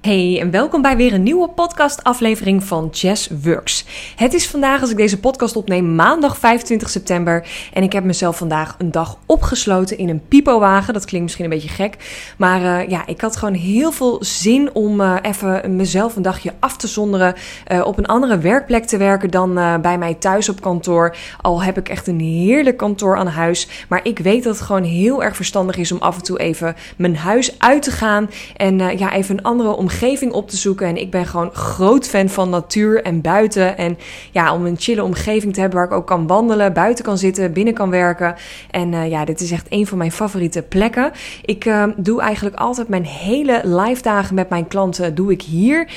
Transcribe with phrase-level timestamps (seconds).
[0.00, 3.84] Hey en welkom bij weer een nieuwe podcastaflevering van Jazz Works.
[4.16, 7.48] Het is vandaag, als ik deze podcast opneem, maandag 25 september.
[7.72, 10.94] En ik heb mezelf vandaag een dag opgesloten in een pipowagen.
[10.94, 11.96] Dat klinkt misschien een beetje gek.
[12.36, 16.52] Maar uh, ja, ik had gewoon heel veel zin om uh, even mezelf een dagje
[16.58, 17.34] af te zonderen.
[17.72, 21.16] Uh, op een andere werkplek te werken dan bij mij thuis op kantoor.
[21.40, 23.68] Al heb ik echt een heerlijk kantoor aan huis.
[23.88, 26.76] Maar ik weet dat het gewoon heel erg verstandig is om af en toe even
[26.96, 28.30] mijn huis uit te gaan.
[28.56, 30.86] En ja, even een andere omgeving omgeving op te zoeken.
[30.86, 33.78] En ik ben gewoon groot fan van natuur en buiten.
[33.78, 33.98] En
[34.30, 37.52] ja, om een chille omgeving te hebben waar ik ook kan wandelen, buiten kan zitten,
[37.52, 38.34] binnen kan werken.
[38.70, 41.10] En uh, ja, dit is echt een van mijn favoriete plekken.
[41.44, 45.88] Ik uh, doe eigenlijk altijd mijn hele live dagen met mijn klanten doe ik hier.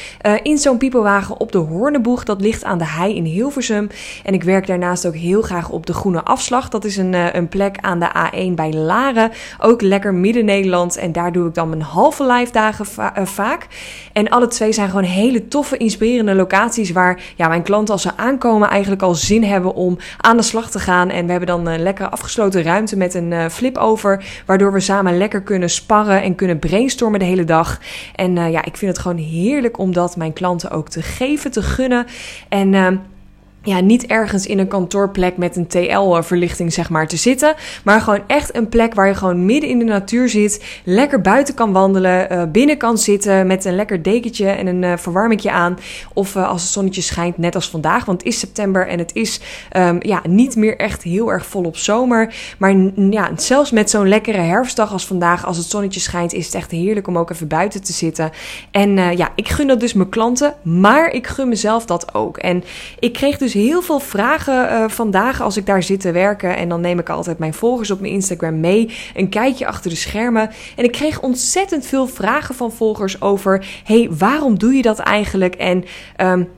[0.44, 2.24] In zo'n piepelwagen op de Hoorneboeg.
[2.24, 3.90] Dat ligt aan de hei in Hilversum.
[4.24, 6.70] En ik werk daarnaast ook heel graag op de Groene Afslag.
[6.70, 9.32] Dat is een, een plek aan de A1 bij Laren.
[9.60, 10.98] Ook lekker midden Nederland.
[10.98, 13.68] En daar doe ik dan mijn halve live dagen va vaak.
[14.14, 18.18] En alle twee zijn gewoon hele toffe, inspirerende locaties waar ja, mijn klanten als ze
[18.18, 21.10] aankomen eigenlijk al zin hebben om aan de slag te gaan.
[21.10, 24.80] En we hebben dan een lekker afgesloten ruimte met een uh, flip over, waardoor we
[24.80, 27.80] samen lekker kunnen sparren en kunnen brainstormen de hele dag.
[28.16, 31.52] En uh, ja, ik vind het gewoon heerlijk om dat mijn klanten ook te geven,
[31.52, 32.06] te gunnen.
[32.50, 32.88] En uh,
[33.64, 37.56] ja, niet ergens in een kantoorplek met een TL-verlichting, zeg maar, te zitten.
[37.84, 40.64] Maar gewoon echt een plek waar je gewoon midden in de natuur zit.
[40.84, 42.34] Lekker buiten kan wandelen.
[42.34, 45.78] Uh, binnen kan zitten met een lekker dekentje en een uh, verwarmingje aan.
[46.14, 48.06] Of uh, als het zonnetje schijnt, net als vandaag.
[48.06, 49.40] Want het is september en het is
[49.78, 52.34] um, ja, niet meer echt heel erg volop zomer.
[52.58, 56.56] Maar ja, zelfs met zo'n lekkere herfstdag als vandaag, als het zonnetje schijnt, is het
[56.56, 58.32] echt heerlijk om ook even buiten te zitten.
[58.72, 60.54] En ja, ik gun dat dus mijn klanten.
[60.62, 62.38] Maar ik gun mezelf dat ook.
[62.38, 62.64] En
[63.00, 66.58] ik kreeg dus dus heel veel vragen uh, vandaag als ik daar zit te werken.
[66.58, 68.96] En dan neem ik altijd mijn volgers op mijn Instagram mee.
[69.16, 70.50] Een kijkje achter de schermen.
[70.76, 75.56] En ik kreeg ontzettend veel vragen van volgers over: hey, waarom doe je dat eigenlijk?
[75.56, 75.84] En.
[76.18, 76.50] Um,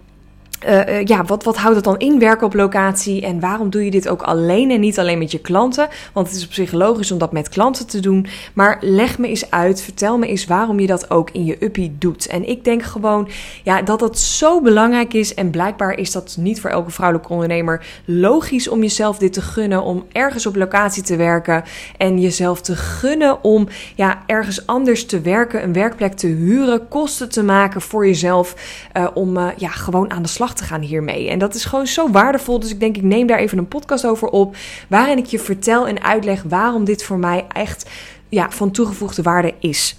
[0.68, 3.86] uh, uh, ja, wat, wat houdt het dan in werken op locatie en waarom doe
[3.86, 5.88] je dit ook alleen en niet alleen met je klanten?
[6.14, 8.28] Want het is op zich logisch om dat met klanten te doen.
[8.54, 11.96] Maar leg me eens uit, vertel me eens waarom je dat ook in je uppie
[12.00, 12.28] doet.
[12.28, 13.28] En ik denk gewoon
[13.64, 15.34] ja, dat dat zo belangrijk is.
[15.34, 19.84] En blijkbaar is dat niet voor elke vrouwelijke ondernemer logisch om jezelf dit te gunnen.
[19.84, 21.64] Om ergens op locatie te werken
[21.98, 27.30] en jezelf te gunnen om ja, ergens anders te werken, een werkplek te huren, kosten
[27.30, 28.56] te maken voor jezelf.
[28.98, 31.30] Uh, om ja, gewoon aan de slag te gaan hiermee.
[31.30, 32.60] En dat is gewoon zo waardevol.
[32.60, 34.56] Dus ik denk, ik neem daar even een podcast over op.
[34.90, 37.90] Waarin ik je vertel en uitleg waarom dit voor mij echt
[38.30, 39.96] ja, van toegevoegde waarde is.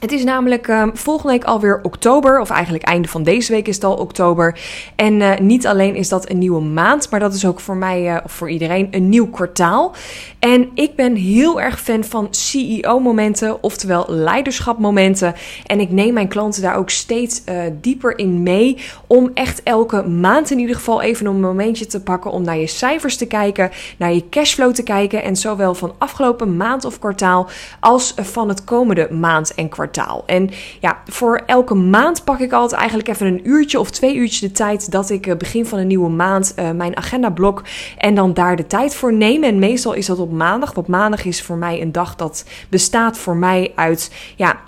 [0.00, 3.74] Het is namelijk uh, volgende week alweer oktober, of eigenlijk einde van deze week is
[3.74, 4.58] het al oktober.
[4.96, 8.14] En uh, niet alleen is dat een nieuwe maand, maar dat is ook voor mij,
[8.14, 9.94] uh, of voor iedereen, een nieuw kwartaal.
[10.38, 15.34] En ik ben heel erg fan van CEO-momenten, oftewel leiderschapmomenten.
[15.66, 17.42] En ik neem mijn klanten daar ook steeds
[17.80, 22.30] dieper in mee, om echt elke maand in ieder geval even een momentje te pakken
[22.30, 25.22] om naar je cijfers te kijken, naar je cashflow te kijken.
[25.22, 27.48] En zowel van afgelopen maand of kwartaal
[27.80, 29.88] als van het komende maand en kwartaal.
[30.26, 34.40] En ja, voor elke maand pak ik altijd eigenlijk even een uurtje of twee uurtjes
[34.40, 37.62] de tijd dat ik eh, begin van een nieuwe maand uh, mijn agenda blok
[37.98, 39.42] en dan daar de tijd voor neem.
[39.42, 43.18] En meestal is dat op maandag, want maandag is voor mij een dag dat bestaat
[43.18, 44.60] voor mij uit ja,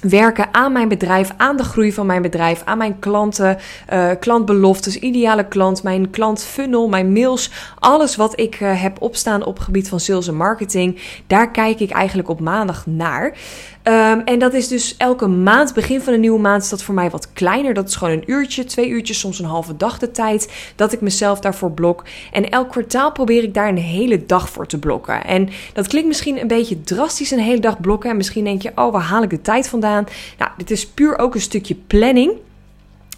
[0.00, 3.58] werken aan mijn bedrijf, aan de groei van mijn bedrijf, aan mijn klanten,
[3.92, 9.64] uh, klantbeloftes, ideale klant, mijn klantfunnel, mijn mails, alles wat ik heb opstaan op het
[9.64, 11.00] gebied van sales en marketing.
[11.26, 13.36] Daar kijk ik eigenlijk op maandag naar.
[13.84, 16.94] Um, en dat is dus elke maand, begin van een nieuwe maand, is dat voor
[16.94, 17.74] mij wat kleiner.
[17.74, 21.00] Dat is gewoon een uurtje, twee uurtjes, soms een halve dag de tijd dat ik
[21.00, 22.04] mezelf daarvoor blok.
[22.32, 25.24] En elk kwartaal probeer ik daar een hele dag voor te blokken.
[25.24, 28.10] En dat klinkt misschien een beetje drastisch, een hele dag blokken.
[28.10, 30.06] En misschien denk je, oh, waar haal ik de tijd vandaan?
[30.38, 32.32] Nou, dit is puur ook een stukje planning.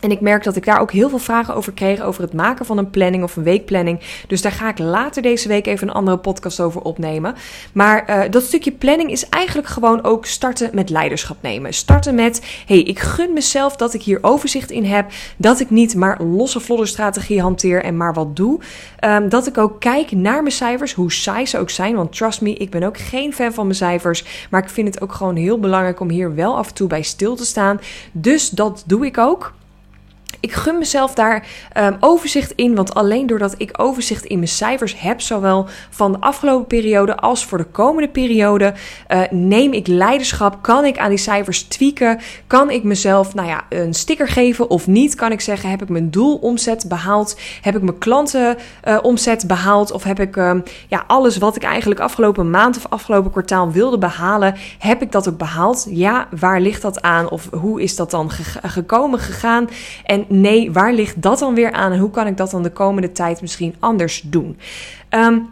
[0.01, 2.67] En ik merk dat ik daar ook heel veel vragen over kreeg, over het maken
[2.67, 4.01] van een planning of een weekplanning.
[4.27, 7.35] Dus daar ga ik later deze week even een andere podcast over opnemen.
[7.73, 11.75] Maar uh, dat stukje planning is eigenlijk gewoon ook starten met leiderschap nemen.
[11.75, 15.11] Starten met, hey, ik gun mezelf dat ik hier overzicht in heb.
[15.37, 18.61] Dat ik niet maar losse strategie hanteer en maar wat doe.
[19.05, 21.97] Um, dat ik ook kijk naar mijn cijfers, hoe saai ze ook zijn.
[21.97, 24.47] Want trust me, ik ben ook geen fan van mijn cijfers.
[24.51, 27.03] Maar ik vind het ook gewoon heel belangrijk om hier wel af en toe bij
[27.03, 27.81] stil te staan.
[28.13, 29.53] Dus dat doe ik ook.
[30.41, 31.47] Ik gun mezelf daar
[31.79, 36.21] um, overzicht in, want alleen doordat ik overzicht in mijn cijfers heb, zowel van de
[36.21, 38.75] afgelopen periode als voor de komende periode,
[39.09, 40.63] uh, neem ik leiderschap.
[40.63, 42.21] Kan ik aan die cijfers tweaken?
[42.47, 45.15] Kan ik mezelf, nou ja, een sticker geven of niet?
[45.15, 47.41] Kan ik zeggen, heb ik mijn doel omzet behaald?
[47.61, 49.93] Heb ik mijn klanten uh, omzet behaald?
[49.93, 53.99] Of heb ik um, ja, alles wat ik eigenlijk afgelopen maand of afgelopen kwartaal wilde
[53.99, 55.87] behalen, heb ik dat ook behaald?
[55.91, 57.31] Ja, waar ligt dat aan?
[57.31, 59.69] Of hoe is dat dan ge gekomen, gegaan?
[60.05, 62.71] En nee, waar ligt dat dan weer aan en hoe kan ik dat dan de
[62.71, 64.59] komende tijd misschien anders doen?
[65.11, 65.49] Um,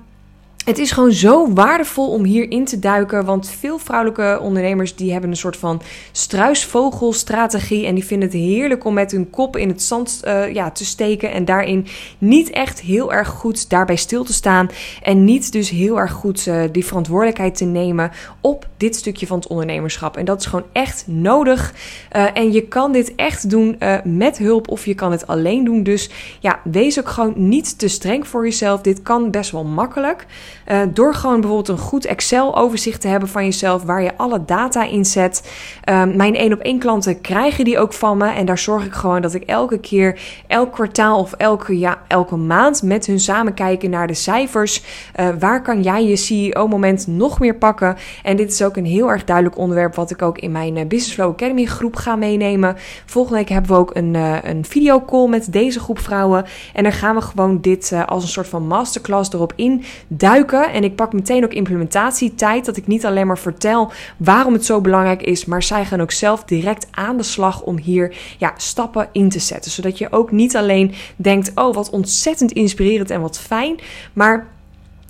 [0.69, 3.25] het is gewoon zo waardevol om hierin te duiken.
[3.25, 5.83] Want veel vrouwelijke ondernemers die hebben een soort van
[6.13, 7.87] struisvogelstrategie.
[7.87, 10.85] En die vinden het heerlijk om met hun kop in het zand uh, ja, te
[10.85, 11.33] steken.
[11.33, 11.87] En daarin
[12.19, 14.71] niet echt heel erg goed daarbij stil te staan.
[15.03, 18.11] En niet dus heel erg goed uh, die verantwoordelijkheid te nemen
[18.41, 20.17] op dit stukje van het ondernemerschap.
[20.17, 21.75] En dat is gewoon echt nodig.
[22.17, 25.83] Uh, en je kan dit echt doen met hulp of je kan het alleen doen.
[25.83, 26.11] Dus
[26.41, 28.81] ja, wees ook gewoon niet te streng voor jezelf.
[28.81, 30.27] Dit kan best wel makkelijk.
[30.71, 34.85] Uh, door gewoon bijvoorbeeld een goed Excel-overzicht te hebben van jezelf, waar je alle data
[34.85, 35.51] in zet.
[35.89, 38.29] Uh, mijn één op één klanten krijgen die ook van me.
[38.29, 42.37] En daar zorg ik gewoon dat ik elke keer, elk kwartaal of elke, ja, elke
[42.37, 44.83] maand met hun samen kijken naar de cijfers.
[45.21, 47.97] Uh, waar kan jij je CEO-moment nog meer pakken?
[48.23, 50.87] En dit is ook een heel erg duidelijk onderwerp, wat ik ook in mijn eh,
[50.87, 52.77] Business Flow Academy groep ga meenemen.
[53.07, 54.15] Volgende week hebben we ook een,
[54.49, 56.45] een videocall met deze groep vrouwen.
[56.73, 60.58] En dan gaan we gewoon dit als een soort van masterclass erop in duiken.
[60.65, 62.65] En ik pak meteen ook implementatietijd.
[62.65, 65.45] Dat ik niet alleen maar vertel waarom het zo belangrijk is.
[65.45, 69.39] Maar zij gaan ook zelf direct aan de slag om hier ja, stappen in te
[69.39, 69.71] zetten.
[69.71, 73.81] Zodat je ook niet alleen denkt: oh, wat ontzettend inspirerend en wat fijn.
[74.13, 74.47] Maar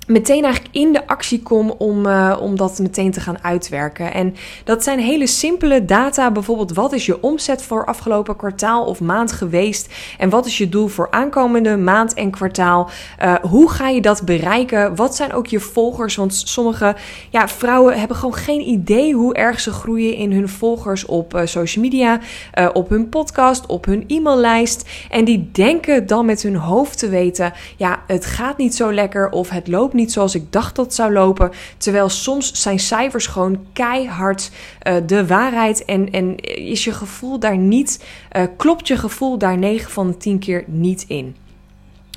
[0.09, 4.13] meteen eigenlijk in de actie kom om, uh, om dat meteen te gaan uitwerken.
[4.13, 6.31] En dat zijn hele simpele data.
[6.31, 9.93] Bijvoorbeeld, wat is je omzet voor afgelopen kwartaal of maand geweest?
[10.17, 12.89] En wat is je doel voor aankomende maand en kwartaal?
[13.23, 14.95] Uh, hoe ga je dat bereiken?
[14.95, 16.15] Wat zijn ook je volgers?
[16.15, 16.95] Want sommige
[17.29, 21.41] ja, vrouwen hebben gewoon geen idee hoe erg ze groeien in hun volgers op uh,
[21.45, 22.19] social media,
[22.73, 24.89] op hun podcast, op hun e-maillijst.
[25.09, 29.29] En die denken dan met hun hoofd te weten: ja, het gaat niet zo lekker
[29.29, 31.51] of het loopt niet zoals ik dacht dat het zou lopen.
[31.77, 34.51] Terwijl soms zijn cijfers gewoon keihard
[34.87, 35.85] uh, de waarheid.
[35.85, 38.03] En, en is je gevoel daar niet,
[38.37, 41.35] uh, klopt je gevoel daar 9 van de 10 keer niet in.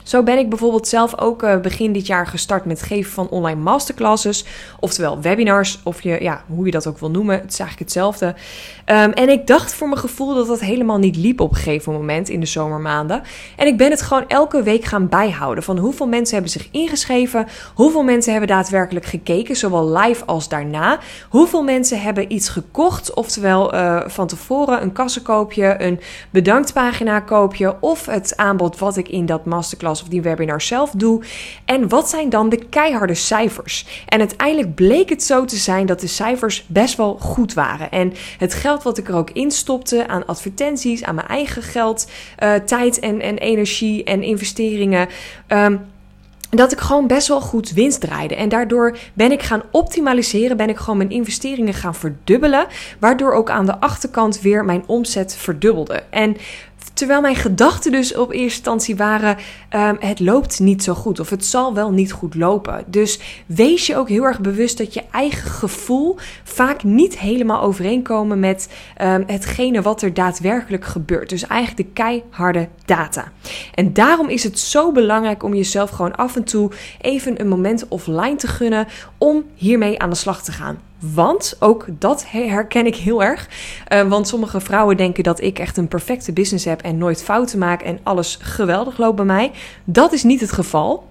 [0.03, 3.61] Zo ben ik bijvoorbeeld zelf ook uh, begin dit jaar gestart met geven van online
[3.61, 4.45] masterclasses.
[4.81, 7.35] Oftewel webinars, of je, ja, hoe je dat ook wil noemen.
[7.35, 8.27] Het is eigenlijk hetzelfde.
[8.27, 11.93] Um, en ik dacht voor mijn gevoel dat dat helemaal niet liep op een gegeven
[11.93, 13.23] moment in de zomermaanden.
[13.57, 15.65] En ik ben het gewoon elke week gaan bijhouden.
[15.65, 17.47] Van hoeveel mensen hebben zich ingeschreven.
[17.75, 20.99] Hoeveel mensen hebben daadwerkelijk gekeken, zowel live als daarna.
[21.29, 23.15] Hoeveel mensen hebben iets gekocht.
[23.15, 26.01] Oftewel uh, van tevoren een kassenkoopje, een
[26.31, 27.77] bedanktpagina koopje.
[27.81, 31.23] Of het aanbod wat ik in dat masterclass of die webinar zelf doe.
[31.65, 34.05] En wat zijn dan de keiharde cijfers?
[34.09, 37.91] En uiteindelijk bleek het zo te zijn dat de cijfers best wel goed waren.
[37.91, 42.11] En het geld wat ik er ook in stopte aan advertenties, aan mijn eigen geld,
[42.43, 45.09] uh, tijd en, en energie en investeringen.
[45.49, 45.91] Um,
[46.57, 48.35] dat ik gewoon best wel goed winst draaide.
[48.35, 52.67] En daardoor ben ik gaan optimaliseren, ben ik gewoon mijn investeringen gaan verdubbelen,
[52.99, 56.03] waardoor ook aan de achterkant weer mijn omzet verdubbelde.
[56.11, 56.37] En
[56.95, 59.37] Terwijl mijn gedachten dus op eerste instantie waren:
[59.71, 62.85] um, het loopt niet zo goed of het zal wel niet goed lopen.
[62.87, 68.41] Dus wees je ook heel erg bewust dat je eigen gevoel vaak niet helemaal overeenkomen
[68.41, 68.69] met
[69.03, 71.29] um, hetgene wat er daadwerkelijk gebeurt.
[71.29, 73.33] Dus eigenlijk de keiharde data.
[73.75, 76.71] En daarom is het zo belangrijk om jezelf gewoon af en toe
[77.01, 78.87] even een moment offline te gunnen
[79.19, 80.79] om hiermee aan de slag te gaan.
[81.11, 83.49] Want ook dat herken ik heel erg.
[83.93, 87.59] Uh, want sommige vrouwen denken dat ik echt een perfecte business heb en nooit fouten
[87.59, 89.51] maak en alles geweldig loopt bij mij.
[89.85, 91.11] Dat is niet het geval.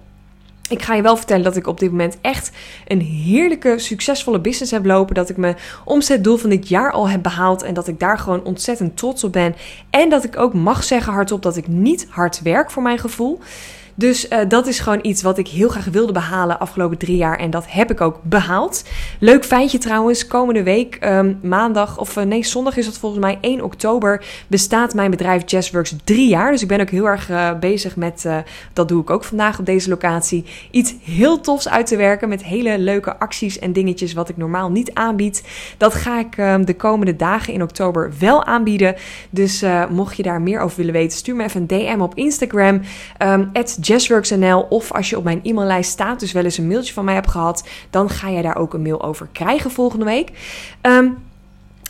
[0.68, 2.50] Ik ga je wel vertellen dat ik op dit moment echt
[2.86, 5.14] een heerlijke, succesvolle business heb lopen.
[5.14, 7.62] Dat ik mijn omzetdoel van dit jaar al heb behaald.
[7.62, 9.54] En dat ik daar gewoon ontzettend trots op ben.
[9.90, 13.38] En dat ik ook mag zeggen hardop dat ik niet hard werk voor mijn gevoel.
[13.94, 17.38] Dus uh, dat is gewoon iets wat ik heel graag wilde behalen afgelopen drie jaar.
[17.38, 18.84] En dat heb ik ook behaald.
[19.18, 20.26] Leuk feitje trouwens.
[20.26, 24.94] Komende week, um, maandag, of uh, nee, zondag is het volgens mij 1 oktober, bestaat
[24.94, 26.50] mijn bedrijf Jazzworks drie jaar.
[26.50, 28.26] Dus ik ben ook heel erg uh, bezig met,
[28.72, 32.28] dat doe ik ook vandaag op deze locatie, iets heel tofs uit te werken.
[32.28, 35.44] Met hele leuke acties en dingetjes wat ik normaal niet aanbied.
[35.76, 38.94] Dat ga ik um, de komende dagen in oktober wel aanbieden.
[39.30, 42.80] Dus mocht je daar meer over willen weten, stuur me even een DM op Instagram.
[43.18, 43.50] Um,
[43.82, 47.14] jazzworks.nl of als je op mijn e-maillijst staat, dus wel eens een mailtje van mij
[47.14, 50.30] hebt gehad, dan ga je daar ook een mail over krijgen volgende week.
[50.82, 51.18] Um,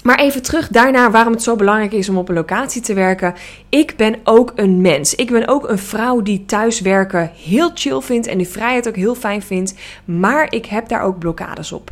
[0.03, 3.35] Maar even terug daarna waarom het zo belangrijk is om op een locatie te werken.
[3.69, 5.15] Ik ben ook een mens.
[5.15, 9.15] Ik ben ook een vrouw die thuiswerken heel chill vindt en die vrijheid ook heel
[9.15, 9.75] fijn vindt.
[10.05, 11.91] Maar ik heb daar ook blokkades op.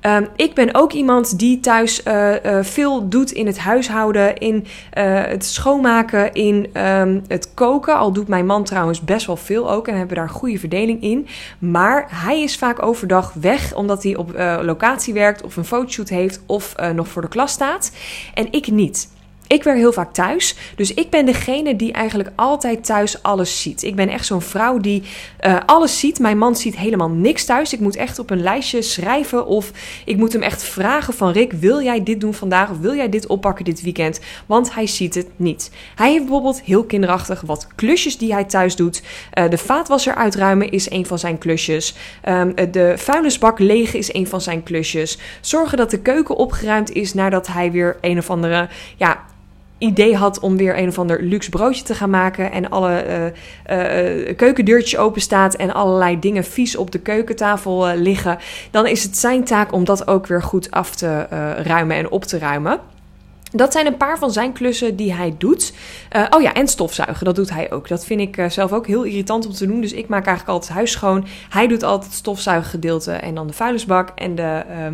[0.00, 5.22] Ehm, ik ben ook iemand die thuis uh, veel doet in het huishouden, in uh,
[5.24, 7.96] het schoonmaken, in um, het koken.
[7.96, 10.58] Al doet mijn man trouwens best wel veel ook en hebben we daar een goede
[10.58, 11.26] verdeling in.
[11.58, 14.30] Maar hij is vaak overdag weg omdat hij op
[14.62, 17.92] locatie werkt of een fotoshoot heeft of nog voor de klas staat.
[18.34, 19.08] En ik niet.
[19.46, 20.56] Ik werk heel vaak thuis.
[20.76, 23.82] Dus ik ben degene die eigenlijk altijd thuis alles ziet.
[23.82, 25.02] Ik ben echt zo'n vrouw die
[25.40, 26.18] uh, alles ziet.
[26.18, 27.72] Mijn man ziet helemaal niks thuis.
[27.72, 29.46] Ik moet echt op een lijstje schrijven.
[29.46, 29.70] Of
[30.04, 32.70] ik moet hem echt vragen van Rick, wil jij dit doen vandaag?
[32.70, 34.20] Of wil jij dit oppakken dit weekend?
[34.46, 35.70] Want hij ziet het niet.
[35.94, 39.02] Hij heeft bijvoorbeeld heel kinderachtig wat klusjes die hij thuis doet.
[39.34, 41.94] Uh, de vaatwasser uitruimen is een van zijn klusjes.
[42.28, 45.18] Um, de vuilnisbak legen is een van zijn klusjes.
[45.40, 48.68] Zorgen dat de keuken opgeruimd is nadat hij weer een of andere...
[48.96, 49.24] Ja,
[49.78, 54.26] idee had om weer een of ander luxe broodje te gaan maken en alle uh,
[54.26, 58.38] uh, keukendeurtjes open staat en allerlei dingen vies op de keukentafel liggen,
[58.70, 61.26] dan is het zijn taak om dat ook weer goed af te
[61.62, 62.80] ruimen en op te ruimen.
[63.52, 65.72] Dat zijn een paar van zijn klussen die hij doet.
[66.30, 67.88] Oh ja, en stofzuigen, dat doet hij ook.
[67.88, 69.80] Dat vind ik zelf ook heel irritant om te doen.
[69.80, 71.26] Dus ik maak eigenlijk altijd huis schoon.
[71.48, 74.86] Hij doet altijd het stofzuiggedeelte en dan de vuilnisbak en de, uh,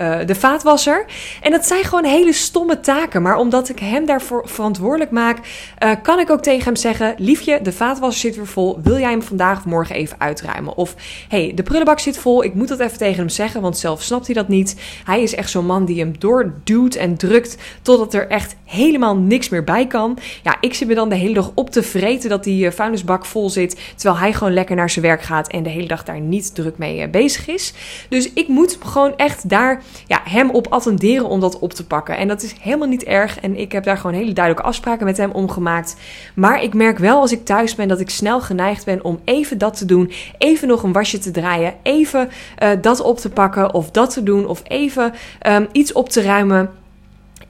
[0.00, 1.04] uh, de vaatwasser.
[1.40, 3.22] En dat zijn gewoon hele stomme taken.
[3.22, 5.38] Maar omdat ik hem daarvoor verantwoordelijk maak,
[5.84, 8.78] uh, kan ik ook tegen hem zeggen: Liefje, de vaatwasser zit weer vol.
[8.82, 10.76] Wil jij hem vandaag of morgen even uitruimen?
[10.76, 10.94] Of
[11.28, 12.44] hey, de prullenbak zit vol.
[12.44, 14.76] Ik moet dat even tegen hem zeggen, want zelf snapt hij dat niet.
[15.04, 19.48] Hij is echt zo'n man die hem doorduwt en drukt totdat er echt helemaal niks
[19.48, 20.18] meer bij kan.
[20.42, 23.24] Ja, ik zit me dan de hele dag op te vreten dat die uh, vuilnisbak
[23.24, 23.78] vol zit.
[23.96, 26.78] Terwijl hij gewoon lekker naar zijn werk gaat en de hele dag daar niet druk
[26.78, 27.72] mee bezig is.
[28.08, 32.16] Dus ik moet gewoon echt daar ja, hem op attenderen om dat op te pakken.
[32.16, 33.40] En dat is helemaal niet erg.
[33.40, 35.96] En ik heb daar gewoon hele duidelijke afspraken met hem omgemaakt.
[36.34, 39.58] Maar ik merk wel als ik thuis ben dat ik snel geneigd ben om even
[39.58, 40.12] dat te doen.
[40.38, 41.74] Even nog een wasje te draaien.
[41.82, 42.30] Even
[42.62, 44.46] uh, dat op te pakken of dat te doen.
[44.46, 45.12] Of even
[45.46, 46.79] um, iets op te ruimen.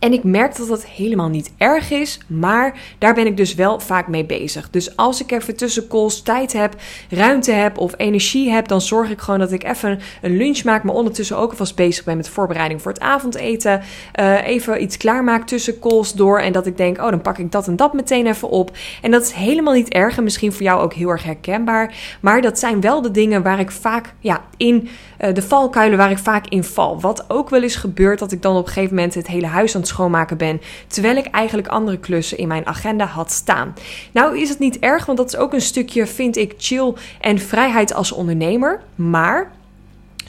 [0.00, 3.80] En ik merk dat dat helemaal niet erg is, maar daar ben ik dus wel
[3.80, 4.71] vaak mee bezig.
[4.71, 6.75] Dus als ik even tussen calls tijd heb,
[7.11, 10.83] ruimte heb of energie heb, dan zorg ik gewoon dat ik even een lunch maak,
[10.83, 13.83] maar ondertussen ook alvast bezig ben met voorbereiding voor het avondeten.
[14.21, 17.52] Uh, even iets klaarmaak tussen calls door en dat ik denk, oh dan pak ik
[17.52, 18.76] dat en dat meteen even op.
[19.02, 22.40] En dat is helemaal niet erg en misschien voor jou ook heel erg herkenbaar, maar
[22.40, 24.88] dat zijn wel de dingen waar ik vaak ja, in
[25.21, 27.00] uh, de valkuilen waar ik vaak in val.
[27.00, 29.75] Wat ook wel eens gebeurt dat ik dan op een gegeven moment het hele huis
[29.75, 33.75] aan het schoonmaken ben, terwijl ik eigenlijk andere klussen in mijn agenda had staan.
[34.13, 37.39] Nou is het niet erg, want dat is ook een stukje, vind ik, chill en
[37.39, 38.81] vrijheid als ondernemer.
[38.95, 39.51] Maar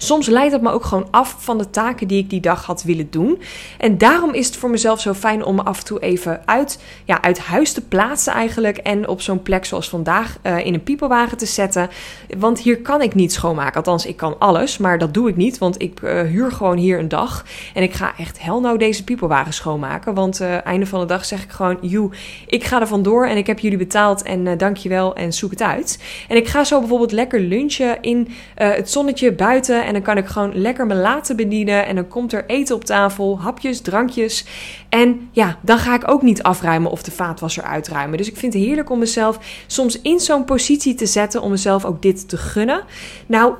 [0.04, 2.84] Soms leidt het me ook gewoon af van de taken die ik die dag had
[2.84, 3.42] willen doen.
[3.78, 6.80] En daarom is het voor mezelf zo fijn om me af en toe even uit,
[7.06, 8.78] ja, uit huis te plaatsen eigenlijk.
[8.78, 11.90] En op zo'n plek zoals vandaag uh, in een piepelwagen te zetten.
[12.38, 13.76] Want hier kan ik niet schoonmaken.
[13.76, 15.58] Althans, ik kan alles, maar dat doe ik niet.
[15.58, 17.46] Want ik uh, huur gewoon hier een dag.
[17.74, 20.14] En ik ga echt hel nou deze piepelwagen schoonmaken.
[20.14, 22.10] Want uh, einde van de dag zeg ik gewoon, joe,
[22.48, 24.22] ik ga er vandoor en ik heb jullie betaald.
[24.22, 26.04] En dankjewel en zoek het uit.
[26.28, 30.30] En ik ga zo bijvoorbeeld lekker lunchen in het zonnetje buiten en dan kan ik
[30.30, 31.86] gewoon lekker me laten bedienen.
[31.86, 34.46] En dan komt er eten op tafel, hapjes, drankjes.
[34.90, 38.18] En ja, dan ga ik ook niet afruimen of de vaatwasser uitruimen.
[38.18, 41.86] Dus ik vind het heerlijk om mezelf soms in zo'n positie te zetten om mezelf
[41.86, 42.84] ook dit te gunnen.
[43.26, 43.54] Nou,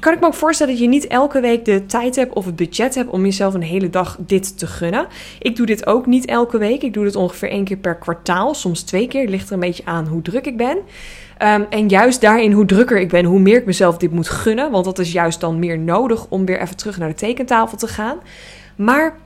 [0.00, 2.56] kan ik me ook voorstellen dat je niet elke week de tijd hebt of het
[2.56, 5.06] budget hebt om jezelf een hele dag dit te gunnen.
[5.38, 6.82] Ik doe dit ook niet elke week.
[6.82, 9.20] Ik doe dit ongeveer één keer per kwartaal, soms twee keer.
[9.20, 10.78] Het ligt er een beetje aan hoe druk ik ben.
[11.42, 14.70] Um, en juist daarin, hoe drukker ik ben, hoe meer ik mezelf dit moet gunnen.
[14.70, 17.86] Want dat is juist dan meer nodig om weer even terug naar de tekentafel te
[17.88, 18.18] gaan.
[18.76, 19.16] Maar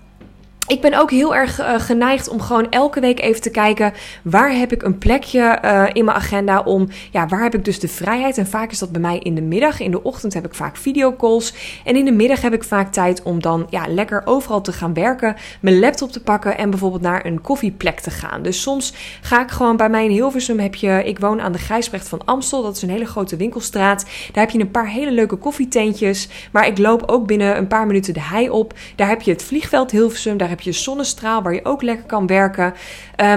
[0.67, 4.53] ik ben ook heel erg uh, geneigd om gewoon elke week even te kijken waar
[4.53, 7.89] heb ik een plekje uh, in mijn agenda om, ja, waar heb ik dus de
[7.89, 8.39] vrijheid?
[8.39, 9.81] En vaak is dat bij mij in de middag.
[9.81, 13.23] In de ochtend heb ik vaak videocalls en in de middag heb ik vaak tijd
[13.23, 17.27] om dan ja, lekker overal te gaan werken, mijn laptop te pakken en bijvoorbeeld naar
[17.27, 18.43] een koffieplek te gaan.
[18.43, 21.59] Dus soms ga ik gewoon bij mij in Hilversum heb je, ik woon aan de
[21.59, 24.05] Grijsbrecht van Amstel, dat is een hele grote winkelstraat.
[24.33, 27.87] Daar heb je een paar hele leuke koffietentjes, maar ik loop ook binnen een paar
[27.87, 28.75] minuten de hei op.
[28.97, 32.27] Daar heb je het vliegveld Hilversum, daar heb je zonnestraal waar je ook lekker kan
[32.27, 32.65] werken.
[32.65, 32.75] Um,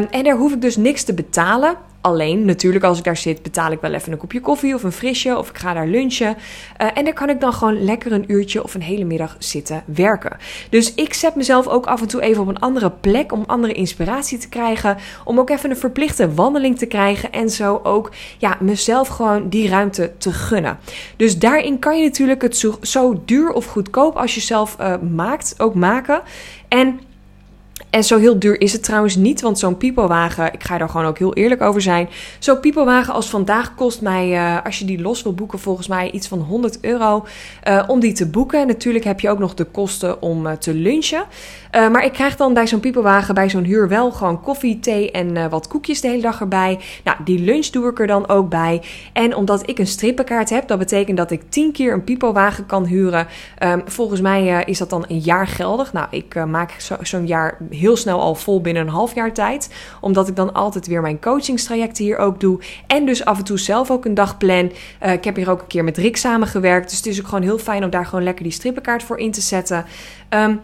[0.09, 1.75] en daar hoef ik dus niks te betalen.
[2.03, 4.91] Alleen, natuurlijk, als ik daar zit, betaal ik wel even een kopje koffie of een
[4.91, 6.35] frisje of ik ga daar lunchen.
[6.81, 9.83] Uh, en daar kan ik dan gewoon lekker een uurtje of een hele middag zitten
[9.85, 10.37] werken.
[10.69, 13.73] Dus ik zet mezelf ook af en toe even op een andere plek om andere
[13.73, 14.97] inspiratie te krijgen.
[15.23, 19.69] Om ook even een verplichte wandeling te krijgen en zo ook ja, mezelf gewoon die
[19.69, 20.77] ruimte te gunnen.
[21.15, 25.55] Dus daarin kan je natuurlijk het zo, duur of goedkoop als je zelf uh, maakt
[25.57, 26.21] ook maken.
[26.67, 26.99] En
[27.93, 31.05] En zo heel duur is het trouwens niet, want zo'n pipowagen, ik ga daar gewoon
[31.05, 32.09] ook heel eerlijk over zijn.
[32.39, 36.11] Zo'n pipowagen als vandaag kost mij, uh, als je die los wil boeken, volgens mij
[36.11, 37.25] iets van 100 euro
[37.67, 38.61] uh, om die te boeken.
[38.61, 41.23] En natuurlijk heb je ook nog de kosten om uh, te lunchen.
[41.71, 45.49] maar ik krijg dan bij zo'n pipowagen, bij zo'n huur wel gewoon koffie, thee en
[45.49, 46.79] wat koekjes de hele dag erbij.
[47.03, 48.81] Nou, die lunch doe ik er dan ook bij.
[49.13, 52.85] En omdat ik een strippenkaart heb, dat betekent dat ik 10 keer een pipowagen kan
[52.85, 53.27] huren.
[53.63, 55.93] Um, volgens mij is dat dan een jaar geldig.
[55.93, 59.69] Nou, ik maak zo'n zo jaar heel snel al vol binnen een half jaar tijd.
[60.01, 62.59] Omdat ik dan altijd weer mijn coachingstrajecten hier ook doe.
[62.87, 64.71] En dus af en toe zelf ook een dag plan.
[65.03, 66.89] Uh, ik heb hier ook een keer met Rick samengewerkt.
[66.89, 69.31] Dus het is ook gewoon heel fijn om daar gewoon lekker die strippenkaart voor in
[69.31, 69.85] te zetten.
[70.29, 70.61] Um,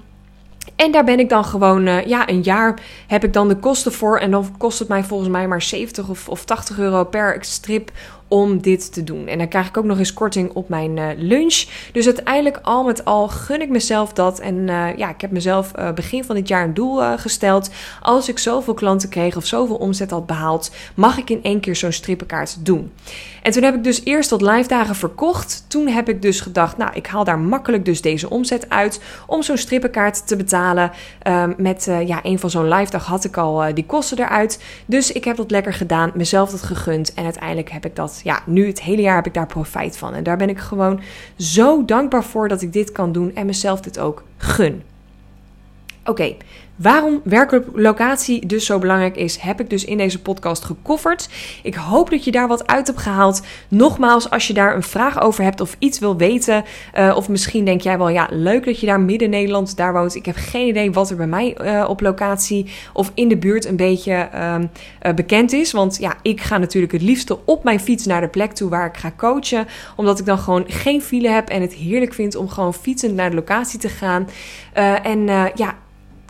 [0.75, 3.93] en daar ben ik dan gewoon, uh, ja, een jaar heb ik dan de kosten
[3.93, 4.19] voor.
[4.19, 7.91] En dan kost het mij volgens mij maar 70 of, of 80 euro per strip
[8.29, 9.27] om dit te doen.
[9.27, 11.65] En dan krijg ik ook nog eens korting op mijn uh, lunch.
[11.91, 14.39] Dus uiteindelijk al met al gun ik mezelf dat.
[14.39, 17.69] En uh, ja, ik heb mezelf uh, begin van dit jaar een doel gesteld.
[18.01, 21.75] Als ik zoveel klanten kreeg of zoveel omzet had behaald, mag ik in één keer
[21.75, 22.91] zo'n strippenkaart doen.
[23.43, 25.65] En toen heb ik dus eerst tot live dagen verkocht.
[25.67, 29.43] Toen heb ik dus gedacht, nou, ik haal daar makkelijk dus deze omzet uit om
[29.43, 30.91] zo'n strippenkaart te betalen.
[31.27, 34.59] Um, met ja, een van zo'n live dag had ik al die kosten eruit.
[34.85, 37.13] Dus ik heb dat lekker gedaan, mezelf dat gegund.
[37.13, 40.13] En uiteindelijk heb ik dat ja, nu het hele jaar heb ik daar profijt van.
[40.13, 41.01] En daar ben ik gewoon
[41.37, 44.83] zo dankbaar voor dat ik dit kan doen en mezelf dit ook gun.
[46.05, 46.35] Oké,
[46.81, 51.29] Waarom werklocatie dus zo belangrijk is, heb ik dus in deze podcast gekofferd.
[51.63, 53.41] Ik hoop dat je daar wat uit hebt gehaald.
[53.67, 56.63] Nogmaals, als je daar een vraag over hebt of iets wil weten,
[56.97, 60.15] uh, of misschien denk jij wel, ja, leuk dat je daar midden Nederland daar woont.
[60.15, 63.65] Ik heb geen idee wat er bij mij uh, op locatie of in de buurt
[63.65, 65.71] een beetje uh, bekend is.
[65.71, 68.87] Want ja, ik ga natuurlijk het liefste op mijn fiets naar de plek toe waar
[68.87, 69.67] ik ga coachen.
[69.95, 73.29] Omdat ik dan gewoon geen file heb en het heerlijk vind om gewoon fietsend naar
[73.29, 74.27] de locatie te gaan.
[75.03, 75.75] en ja,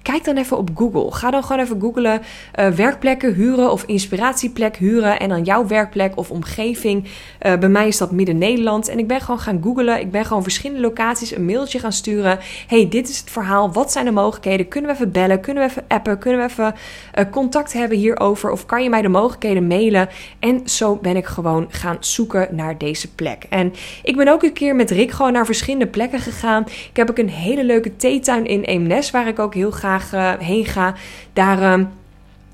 [0.09, 1.11] kijk dan even op Google.
[1.11, 2.21] Ga dan gewoon even googlen
[2.59, 5.19] uh, werkplekken huren of inspiratieplek huren.
[5.19, 7.03] En dan jouw werkplek of omgeving.
[7.05, 8.87] Uh, bij mij is dat Midden-Nederland.
[8.87, 9.99] En ik ben gewoon gaan googlen.
[9.99, 12.39] Ik ben gewoon verschillende locaties een mailtje gaan sturen.
[12.67, 13.71] hey, dit is het verhaal.
[13.71, 14.67] Wat zijn de mogelijkheden?
[14.67, 15.41] Kunnen we even bellen?
[15.41, 16.19] Kunnen we even appen?
[16.19, 16.75] Kunnen we even
[17.19, 18.51] uh, contact hebben hierover?
[18.51, 20.09] Of kan je mij de mogelijkheden mailen?
[20.39, 23.45] En zo ben ik gewoon gaan zoeken naar deze plek.
[23.49, 23.73] En
[24.03, 26.63] ik ben ook een keer met Rick gewoon naar verschillende plekken gegaan.
[26.65, 29.11] Ik heb ook een hele leuke theetuin in Eemnes.
[29.11, 30.93] Waar ik ook heel graag uh, heen ga.
[31.33, 31.83] Daar ehm,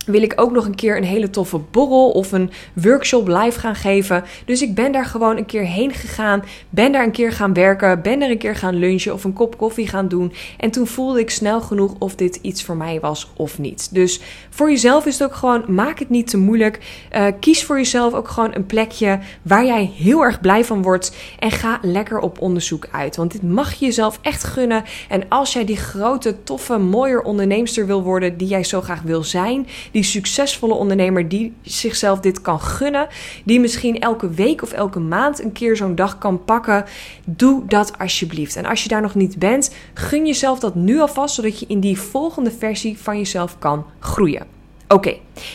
[0.05, 3.75] wil ik ook nog een keer een hele toffe borrel of een workshop live gaan
[3.75, 4.23] geven.
[4.45, 8.01] Dus ik ben daar gewoon een keer heen gegaan, ben daar een keer gaan werken,
[8.01, 10.33] ben er een keer gaan lunchen of een kop koffie gaan doen.
[10.57, 13.93] En toen voelde ik snel genoeg of dit iets voor mij was of niet.
[13.93, 16.79] Dus voor jezelf is het ook gewoon, maak het niet te moeilijk.
[17.15, 21.15] Uh, kies voor jezelf ook gewoon een plekje waar jij heel erg blij van wordt
[21.39, 23.15] en ga lekker op onderzoek uit.
[23.15, 24.83] Want dit mag je jezelf echt gunnen.
[25.09, 29.23] En als jij die grote, toffe, mooier onderneemster wil worden die jij zo graag wil
[29.23, 33.07] zijn, die succesvolle ondernemer die zichzelf dit kan gunnen,
[33.43, 36.85] die misschien elke week of elke maand een keer zo'n dag kan pakken,
[37.25, 38.55] doe dat alsjeblieft.
[38.55, 41.79] En als je daar nog niet bent, gun jezelf dat nu alvast, zodat je in
[41.79, 44.54] die volgende versie van jezelf kan groeien.
[44.87, 45.13] Oké,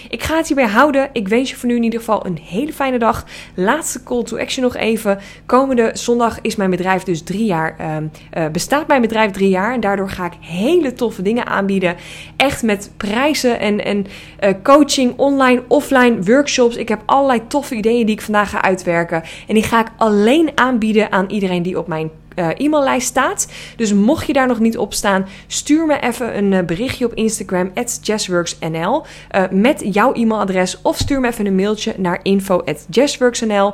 [0.09, 1.11] ik ga het hierbij houden.
[1.13, 3.25] Ik wens je voor nu in ieder geval een hele fijne dag.
[3.55, 5.19] Laatste call to action nog even.
[5.47, 9.75] Komende zondag is mijn bedrijf dus drie jaar, uh, bestaat mijn bedrijf drie jaar.
[9.75, 11.97] En daardoor ga ik hele toffe dingen aanbieden.
[12.37, 14.07] Echt met prijzen en, en
[14.41, 16.77] uh, coaching, online, offline, workshops.
[16.77, 19.23] Ik heb allerlei toffe ideeën die ik vandaag ga uitwerken.
[19.49, 23.53] En die ga ik alleen aanbieden aan iedereen die op mijn uh, e-maillijst staat.
[23.77, 27.15] Dus mocht je daar nog niet op staan, stuur me even een uh, berichtje op
[27.15, 29.03] Instagram, jazzworksnl,
[29.37, 30.83] uh, met jouw e-mailadres.
[30.83, 33.73] Of stuur me even een mailtje naar info.jazzworksnl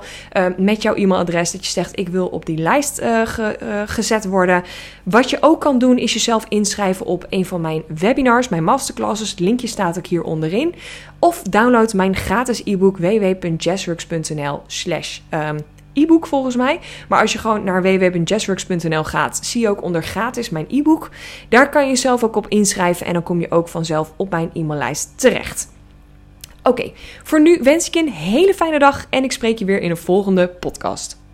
[0.57, 1.51] met jouw e-mailadres.
[1.51, 4.63] Dat je zegt, ik wil op die lijst ge, gezet worden.
[5.03, 9.31] Wat je ook kan doen, is jezelf inschrijven op een van mijn webinars, mijn masterclasses.
[9.31, 10.75] Het linkje staat ook hier onderin.
[11.19, 15.59] Of download mijn gratis e-book www.jazzworks.nl slash ehm,
[15.97, 16.81] e-book volgens mij.
[17.09, 21.11] Maar als je gewoon naar www.jazzworks.nl gaat, zie je ook onder gratis mijn e-book.
[21.49, 24.51] Daar kan je jezelf ook op inschrijven en dan kom je ook vanzelf op mijn
[24.53, 25.69] e-maillijst terecht.
[26.63, 29.81] Oké, voor nu wens ik je een hele fijne dag en ik spreek je weer
[29.81, 31.25] in een volgende podcast.